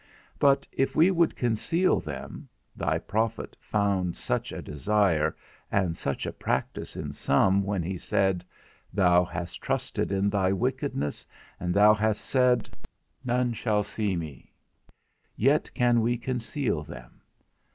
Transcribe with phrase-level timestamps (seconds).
[0.39, 5.35] But if we would conceal them (thy prophet found such a desire,
[5.71, 8.43] and such a practice in some, when he said,
[8.91, 11.27] Thou hast trusted in thy wickedness,
[11.59, 12.67] and thou hast said,
[13.23, 14.51] None shall see me),
[15.35, 17.21] yet can we conceal them?